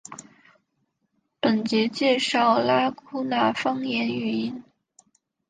[1.39, 4.63] 本节介绍拉祜纳方言语音。